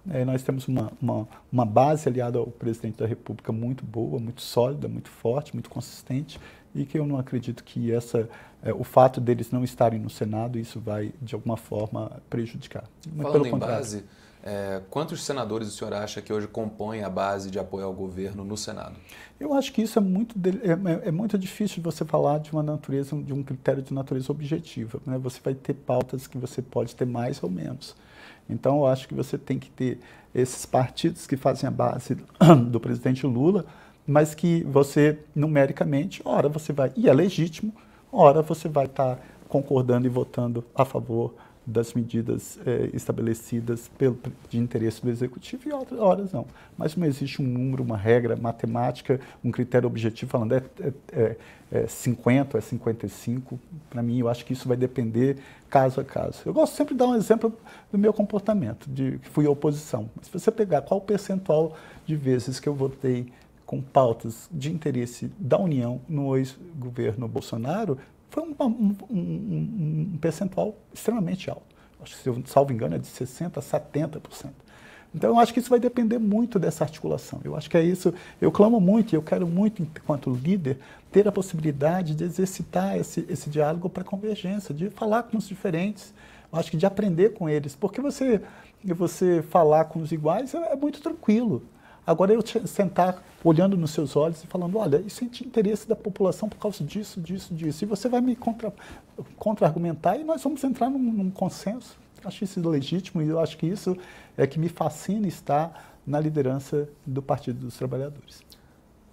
[0.10, 4.42] É, nós temos uma, uma, uma, base aliada ao presidente da República muito boa, muito
[4.42, 6.38] sólida, muito forte, muito consistente,
[6.76, 8.28] e que eu não acredito que essa,
[8.62, 12.84] é, o fato deles não estarem no Senado, isso vai, de alguma forma, prejudicar.
[13.16, 13.76] Falando em contrário.
[13.78, 14.04] base,
[14.44, 18.44] é, quantos senadores o senhor acha que hoje compõem a base de apoio ao governo
[18.44, 18.96] no Senado?
[19.40, 22.62] Eu acho que isso é muito, é, é, muito difícil de você falar de uma
[22.62, 25.00] natureza, de um critério de natureza objetiva.
[25.06, 25.18] Né?
[25.18, 27.96] Você vai ter pautas que você pode ter mais ou menos.
[28.50, 30.00] Então, eu acho que você tem que ter
[30.36, 32.18] esses partidos que fazem a base
[32.70, 33.66] do presidente Lula,
[34.06, 37.74] mas que você, numericamente, ora você vai, e é legítimo,
[38.12, 41.34] ora você vai estar tá concordando e votando a favor
[41.66, 44.18] das medidas é, estabelecidas pelo,
[44.50, 46.46] de interesse do executivo e outras horas não.
[46.78, 50.64] Mas não existe um número, uma regra matemática, um critério objetivo falando é,
[51.12, 51.36] é,
[51.72, 53.60] é 50, é 55.
[53.90, 55.38] Para mim, eu acho que isso vai depender
[55.70, 56.42] caso a caso.
[56.46, 57.54] Eu gosto sempre de dar um exemplo
[57.92, 60.10] do meu comportamento, de que fui oposição.
[60.22, 63.32] Se você pegar qual o percentual de vezes que eu votei
[63.66, 67.98] com pautas de interesse da União no ex-governo Bolsonaro,
[68.34, 71.64] foi um, um, um, um percentual extremamente alto.
[72.02, 74.50] Acho que, se eu salvo engano, é de 60% a 70%.
[75.14, 77.40] Então, eu acho que isso vai depender muito dessa articulação.
[77.44, 78.12] Eu acho que é isso.
[78.42, 80.80] Eu clamo muito, e eu quero muito, enquanto líder,
[81.12, 86.12] ter a possibilidade de exercitar esse, esse diálogo para convergência, de falar com os diferentes,
[86.52, 87.76] eu acho que de aprender com eles.
[87.76, 88.42] Porque você,
[88.84, 91.62] você falar com os iguais é, é muito tranquilo.
[92.06, 95.96] Agora, eu sentar olhando nos seus olhos e falando, olha, isso é de interesse da
[95.96, 97.84] população por causa disso, disso, disso.
[97.84, 101.98] E você vai me contra-argumentar contra e nós vamos entrar num, num consenso.
[102.22, 103.98] Eu acho isso legítimo e eu acho que isso
[104.38, 108.42] é que me fascina estar na liderança do Partido dos Trabalhadores.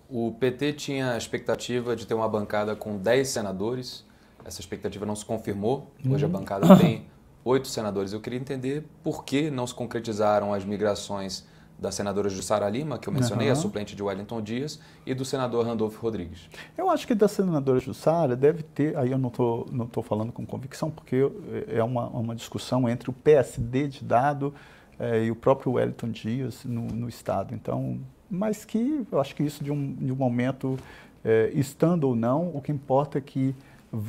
[0.09, 4.05] O PT tinha a expectativa de ter uma bancada com 10 senadores.
[4.45, 5.89] Essa expectativa não se confirmou.
[6.05, 6.31] Hoje uhum.
[6.35, 7.07] a bancada tem
[7.45, 8.13] oito senadores.
[8.13, 11.47] Eu queria entender por que não se concretizaram as migrações
[11.81, 13.53] da senadora Jussara Lima, que eu mencionei, uhum.
[13.55, 16.49] a suplente de Wellington Dias, e do senador Randolfo Rodrigues.
[16.77, 20.31] Eu acho que da senadora Jussara deve ter, aí eu não estou não tô falando
[20.31, 21.31] com convicção, porque
[21.69, 24.53] é uma, uma discussão entre o PSD de dado
[24.99, 27.55] é, e o próprio Wellington Dias no, no, Estado.
[27.55, 27.99] Então,
[28.31, 30.79] mas que eu acho que isso de um, de um momento,
[31.25, 33.55] é, estando ou não, o que importa é que,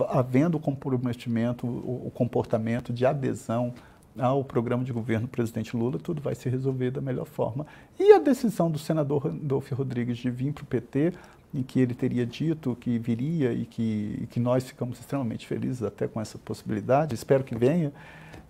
[0.09, 3.73] havendo comprometimento, o, o comportamento de adesão
[4.17, 7.65] ao programa de governo do presidente Lula, tudo vai se resolver da melhor forma.
[7.99, 11.13] E a decisão do senador Randolfo Rodrigues de vir para o PT,
[11.53, 15.83] em que ele teria dito que viria e que, e que nós ficamos extremamente felizes
[15.83, 17.91] até com essa possibilidade, espero que venha,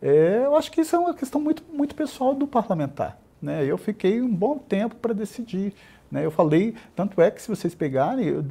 [0.02, 3.17] é, eu acho que isso é uma questão muito, muito pessoal do parlamentar.
[3.41, 3.65] Né?
[3.65, 5.74] Eu fiquei um bom tempo para decidir.
[6.12, 6.26] Né?
[6.26, 8.43] Eu falei, tanto é que se vocês pegarem, eu,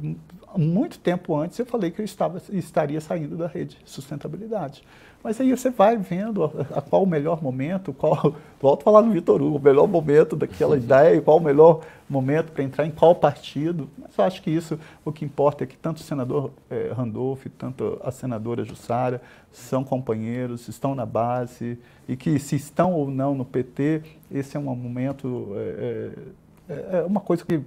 [0.57, 4.83] muito tempo antes eu falei que eu estava, estaria saindo da rede sustentabilidade.
[5.23, 9.01] Mas aí você vai vendo a, a qual o melhor momento, qual, volto a falar
[9.01, 12.91] no Vitor Hugo, o melhor momento daquela ideia, qual o melhor momento para entrar em
[12.91, 13.89] qual partido.
[13.97, 17.45] Mas eu acho que isso, o que importa é que tanto o senador eh, Randolph,
[17.57, 23.35] tanto a senadora Jussara são companheiros, estão na base, e que se estão ou não
[23.35, 26.11] no PT, esse é um momento, é,
[26.69, 27.61] é, é uma coisa que,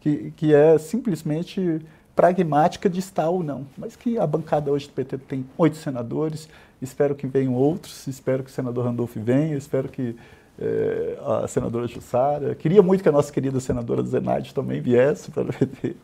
[0.00, 1.80] que, que é simplesmente
[2.14, 6.48] pragmática de estar ou não, mas que a bancada hoje do PT tem oito senadores,
[6.80, 10.16] espero que venham outros, espero que o senador Randolph venha, espero que
[10.58, 15.44] é, a senadora Jussara, queria muito que a nossa querida senadora Zenaide também viesse para
[15.44, 15.96] o PT,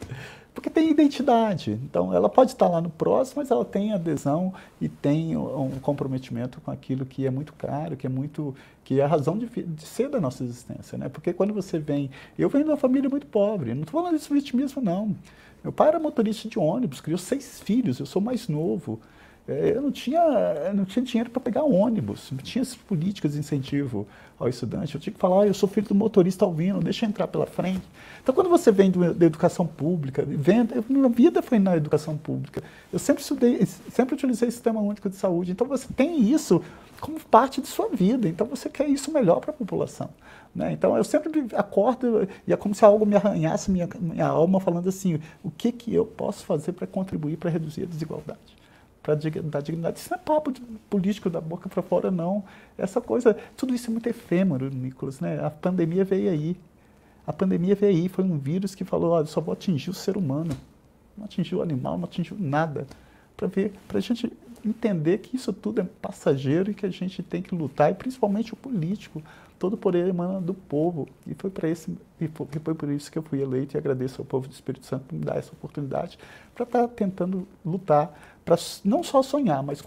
[0.54, 4.88] porque tem identidade, então ela pode estar lá no próximo, mas ela tem adesão e
[4.88, 9.06] tem um comprometimento com aquilo que é muito caro, que é muito, que é a
[9.06, 11.10] razão de, de ser da nossa existência, né?
[11.10, 14.32] porque quando você vem, eu venho de uma família muito pobre, não estou falando disso
[14.32, 15.14] vitimismo não,
[15.62, 19.00] meu pai era motorista de ônibus, criou seis filhos, eu sou mais novo.
[19.48, 24.06] É, eu não tinha, não tinha dinheiro para pegar ônibus, não tinha políticas de incentivo
[24.38, 24.94] ao estudante.
[24.94, 27.46] Eu tinha que falar, ah, eu sou filho do motorista Alvino, deixa eu entrar pela
[27.46, 27.82] frente.
[28.22, 32.62] Então, quando você vem da educação pública, vem, eu, minha vida foi na educação pública.
[32.92, 35.52] Eu sempre estudei, sempre utilizei o Sistema Único de Saúde.
[35.52, 36.60] Então, você tem isso
[37.00, 38.28] como parte de sua vida.
[38.28, 40.10] Então, você quer isso melhor para a população.
[40.52, 40.72] Né?
[40.72, 44.88] Então eu sempre acordo e é como se algo me arranhasse minha, minha alma falando
[44.88, 48.56] assim, o que, que eu posso fazer para contribuir para reduzir a desigualdade?
[49.06, 50.00] Para dar dignidade.
[50.00, 50.52] Isso não é papo
[50.90, 52.42] político da boca para fora, não.
[52.76, 55.20] Essa coisa, tudo isso é muito efêmero, Nicolas.
[55.20, 55.38] Né?
[55.44, 56.56] A pandemia veio aí.
[57.24, 60.16] A pandemia veio aí, foi um vírus que falou, olha, só vou atingir o ser
[60.16, 60.56] humano.
[61.16, 62.84] Não atingiu o animal, não atingiu nada.
[63.36, 64.32] Para ver, para a gente
[64.64, 68.54] entender que isso tudo é passageiro e que a gente tem que lutar, e principalmente
[68.54, 69.22] o político.
[69.58, 71.08] Todo o poder emana do povo.
[71.26, 74.26] E foi, para esse, e foi, por isso que eu fui eleito e agradeço ao
[74.26, 76.18] povo do Espírito Santo por me dar essa oportunidade
[76.54, 79.82] para estar tá tentando lutar, para não só sonhar, mas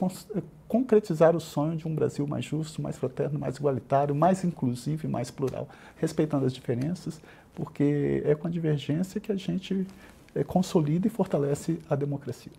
[0.68, 5.10] concretizar o sonho de um Brasil mais justo, mais fraterno, mais igualitário, mais inclusivo e
[5.10, 7.22] mais plural, respeitando as diferenças,
[7.56, 9.88] porque é com a divergência que a gente
[10.36, 12.52] é, consolida e fortalece a democracia.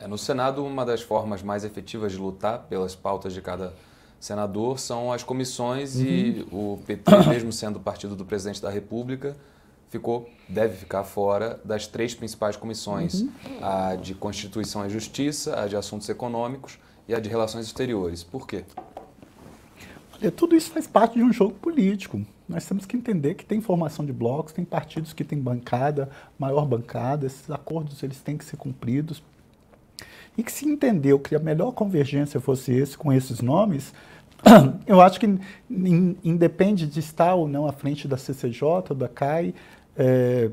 [0.00, 3.72] É, no Senado, uma das formas mais efetivas de lutar pelas pautas de cada
[4.18, 6.02] senador são as comissões uhum.
[6.02, 9.36] e o PT, mesmo sendo o partido do presidente da República,
[9.94, 13.30] ficou, deve ficar fora das três principais comissões: uhum.
[13.62, 16.78] a de Constituição e Justiça, a de Assuntos Econômicos
[17.08, 18.24] e a de Relações Exteriores.
[18.24, 18.64] Por quê?
[20.14, 22.20] Olha, tudo isso faz parte de um jogo político.
[22.48, 26.66] Nós temos que entender que tem formação de blocos, tem partidos que têm bancada, maior
[26.66, 29.22] bancada, esses acordos eles têm que ser cumpridos
[30.36, 33.94] e que se entendeu que a melhor convergência fosse esse com esses nomes,
[34.86, 35.26] eu acho que
[35.70, 39.54] in, independe de estar ou não à frente da CCJ, da CAI
[39.96, 40.50] é,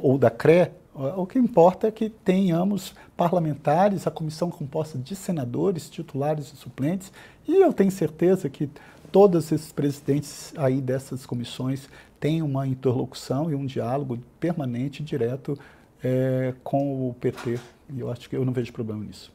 [0.00, 0.70] ou da CRE,
[1.16, 7.12] o que importa é que tenhamos parlamentares, a comissão composta de senadores, titulares e suplentes,
[7.46, 8.68] e eu tenho certeza que
[9.12, 15.56] todos esses presidentes aí dessas comissões têm uma interlocução e um diálogo permanente, direto
[16.02, 17.60] é, com o PT.
[17.90, 19.32] E eu acho que eu não vejo problema nisso.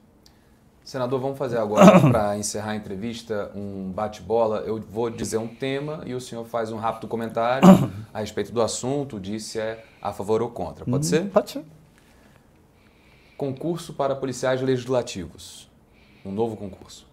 [0.83, 4.63] Senador, vamos fazer agora, para encerrar a entrevista, um bate-bola.
[4.65, 7.67] Eu vou dizer um tema e o senhor faz um rápido comentário
[8.13, 10.83] a respeito do assunto, diz se é a favor ou contra.
[10.83, 11.29] Pode hum, ser?
[11.29, 11.63] Pode ser.
[13.37, 15.69] Concurso para policiais legislativos.
[16.25, 17.07] Um novo concurso.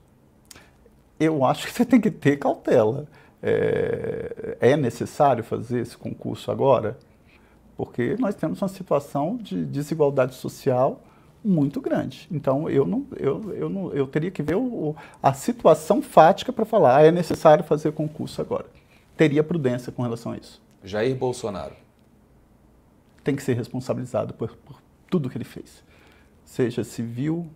[1.19, 3.07] Eu acho que você tem que ter cautela.
[3.43, 6.99] É, é necessário fazer esse concurso agora?
[7.77, 11.01] Porque nós temos uma situação de desigualdade social
[11.43, 12.29] muito grande.
[12.31, 16.65] Então, eu, não, eu, eu, não, eu teria que ver o, a situação fática para
[16.65, 18.67] falar, ah, é necessário fazer concurso agora.
[19.17, 20.61] Teria prudência com relação a isso.
[20.85, 21.75] Jair Bolsonaro.
[23.25, 25.85] Tem que ser responsabilizado por, por tudo que ele fez,
[26.45, 27.47] seja civil,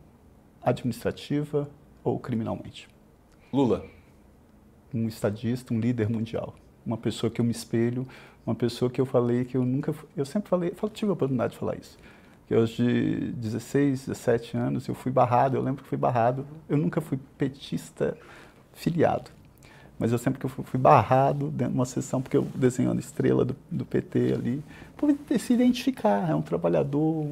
[0.62, 1.68] administrativa
[2.03, 2.88] ou criminalmente.
[3.53, 3.85] Lula.
[4.92, 6.55] Um estadista, um líder mundial.
[6.85, 8.07] Uma pessoa que eu me espelho,
[8.47, 9.94] uma pessoa que eu falei que eu nunca.
[10.14, 11.99] Eu sempre falei, tive a oportunidade de falar isso
[12.46, 16.76] que aos de 16, 17 anos eu fui barrado, eu lembro que fui barrado, eu
[16.76, 18.16] nunca fui petista
[18.72, 19.30] filiado,
[19.98, 23.44] mas eu sempre que fui, fui barrado dentro de uma sessão, porque eu desenhando estrela
[23.44, 24.62] do, do PT ali,
[24.96, 27.26] por se identificar, é um trabalhador,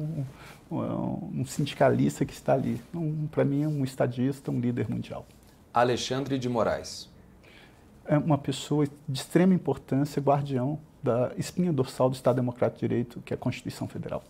[0.71, 5.25] um, um sindicalista que está ali, um, para mim é um estadista, um líder mundial.
[5.73, 7.09] Alexandre de Moraes.
[8.05, 13.21] É uma pessoa de extrema importância, guardião da espinha dorsal do Estado Democrático de Direito,
[13.21, 14.23] que é a Constituição Federal.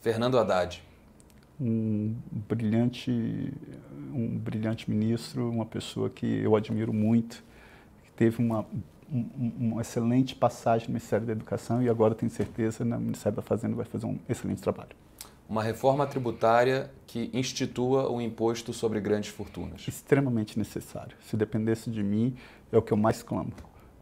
[0.00, 0.82] Fernando Haddad.
[1.60, 2.16] Um
[2.48, 3.52] brilhante,
[4.14, 7.44] um brilhante ministro, uma pessoa que eu admiro muito,
[8.02, 8.64] que teve uma,
[9.12, 13.42] um, uma excelente passagem no Ministério da Educação e agora tenho certeza no Ministério da
[13.42, 14.96] Fazenda vai fazer um excelente trabalho.
[15.46, 19.86] Uma reforma tributária que institua o um imposto sobre grandes fortunas.
[19.86, 21.16] Extremamente necessário.
[21.26, 22.36] Se dependesse de mim,
[22.72, 23.52] é o que eu mais clamo.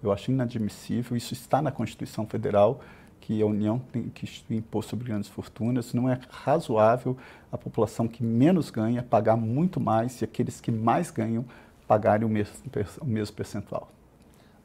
[0.00, 2.80] Eu acho inadmissível, isso está na Constituição Federal
[3.29, 5.93] que a União tem que imposto sobre grandes fortunas.
[5.93, 7.14] Não é razoável
[7.53, 11.45] a população que menos ganha pagar muito mais e aqueles que mais ganham
[11.87, 12.55] pagarem o mesmo,
[13.03, 13.91] o mesmo percentual.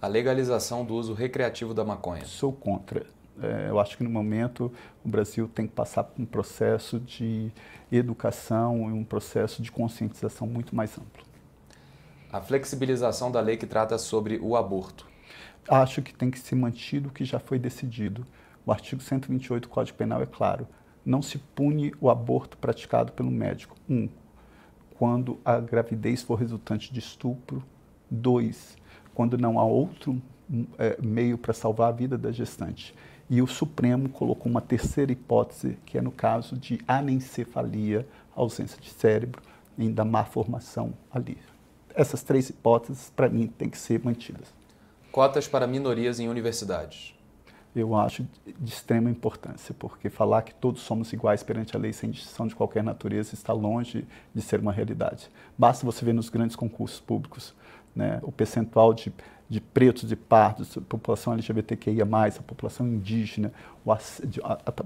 [0.02, 2.23] A legalização do uso recreativo da maconha.
[2.23, 3.06] Sou contra.
[3.41, 4.71] É, eu acho que no momento
[5.04, 7.52] o Brasil tem que passar por um processo de
[7.91, 11.26] educação e um processo de conscientização muito mais amplo.
[12.32, 15.06] A flexibilização da lei que trata sobre o aborto.
[15.67, 18.26] Acho que tem que ser mantido o que já foi decidido.
[18.65, 20.67] O artigo 128 do Código Penal é claro.
[21.06, 23.76] Não se pune o aborto praticado pelo médico.
[23.89, 24.08] Um,
[24.95, 27.63] quando a gravidez for resultante de estupro.
[28.10, 28.78] Dois,
[29.13, 30.21] quando não há outro
[30.78, 32.95] é, meio para salvar a vida da gestante.
[33.30, 38.89] E o Supremo colocou uma terceira hipótese, que é no caso de anencefalia, ausência de
[38.89, 39.41] cérebro,
[39.78, 41.38] ainda má formação ali.
[41.95, 44.53] Essas três hipóteses, para mim, têm que ser mantidas.
[45.11, 47.16] Cotas para minorias em universidades
[47.76, 48.26] eu acho
[48.59, 52.55] de extrema importância, porque falar que todos somos iguais perante a lei sem distinção de
[52.55, 55.30] qualquer natureza está longe de ser uma realidade.
[55.57, 57.53] Basta você ver nos grandes concursos públicos
[57.95, 59.11] né, o percentual de,
[59.49, 63.51] de pretos e pardos, população LGBTQIA+, a população indígena,
[63.88, 64.21] as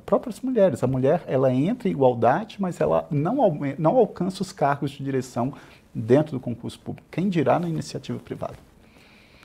[0.06, 0.84] próprias mulheres.
[0.84, 3.38] A mulher, ela entra em igualdade, mas ela não,
[3.78, 5.54] não alcança os cargos de direção
[5.94, 7.08] dentro do concurso público.
[7.12, 8.67] Quem dirá na iniciativa privada?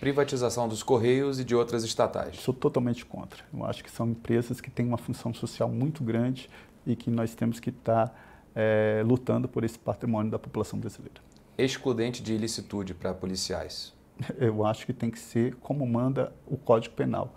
[0.02, 2.36] Privatização dos Correios e de outras estatais.
[2.40, 3.44] Sou totalmente contra.
[3.54, 6.50] Eu acho que são empresas que têm uma função social muito grande
[6.84, 8.12] e que nós temos que estar
[8.52, 11.20] é, lutando por esse patrimônio da população brasileira.
[11.56, 13.94] Excludente de ilicitude para policiais
[14.40, 17.32] eu acho que tem que ser como manda o Código Penal.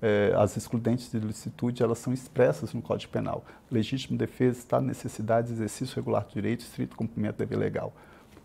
[0.00, 3.44] É, as excludentes de licitude elas são expressas no Código Penal.
[3.68, 7.92] Legítima defesa, estado de necessidade, exercício regular do direito, estrito cumprimento do dever legal.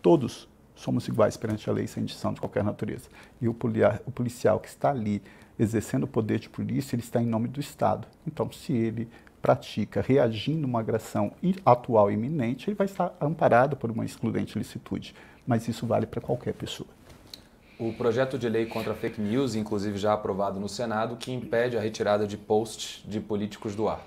[0.02, 0.48] Todos
[0.80, 3.08] somos iguais perante a lei sem distinção de qualquer natureza.
[3.40, 3.56] E o,
[4.06, 5.22] o policial que está ali
[5.58, 8.08] exercendo o poder de polícia, ele está em nome do Estado.
[8.26, 9.08] Então, se ele
[9.42, 11.32] pratica reagindo a uma agressão
[11.64, 15.14] atual e iminente, ele vai estar amparado por uma excludente licitude.
[15.46, 16.88] Mas isso vale para qualquer pessoa.
[17.78, 21.80] O projeto de lei contra fake news, inclusive já aprovado no Senado, que impede a
[21.80, 24.06] retirada de posts de políticos do ar.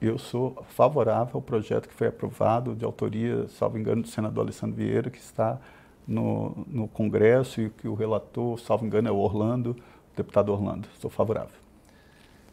[0.00, 4.74] Eu sou favorável ao projeto que foi aprovado, de autoria, salvo engano, do senador Alessandro
[4.74, 5.60] Vieira, que está
[6.06, 9.76] no, no Congresso e que o relator, salvo engano, é o Orlando,
[10.12, 10.88] o deputado Orlando.
[10.98, 11.60] Sou favorável.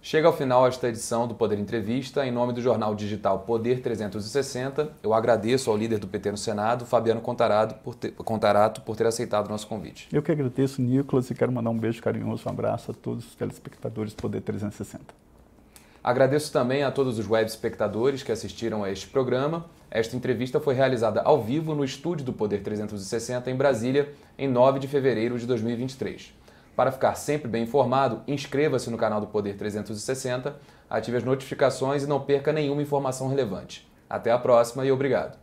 [0.01, 2.25] Chega ao final esta edição do Poder Entrevista.
[2.25, 6.85] Em nome do jornal digital Poder 360, eu agradeço ao líder do PT no Senado,
[6.85, 10.07] Fabiano Contarato, por ter, Contarato, por ter aceitado o nosso convite.
[10.11, 13.35] Eu que agradeço, Nicolas, e quero mandar um beijo carinhoso, um abraço a todos os
[13.35, 15.26] telespectadores do Poder 360.
[16.03, 19.65] Agradeço também a todos os web espectadores que assistiram a este programa.
[19.89, 24.79] Esta entrevista foi realizada ao vivo no estúdio do Poder 360 em Brasília, em 9
[24.79, 26.33] de fevereiro de 2023.
[26.75, 30.55] Para ficar sempre bem informado, inscreva-se no canal do Poder 360,
[30.87, 33.89] ative as notificações e não perca nenhuma informação relevante.
[34.09, 35.35] Até a próxima e obrigado.